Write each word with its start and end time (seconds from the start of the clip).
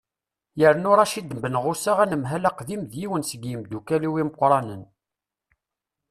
yernu 0.59 0.91
racid 0.97 1.29
benɣusa 1.41 1.93
anemhal 2.03 2.43
aqdim 2.49 2.81
d 2.91 2.93
yiwen 2.99 3.23
seg 3.29 3.41
yimeddukkal-iw 3.49 4.13
imeqqranen 4.21 4.83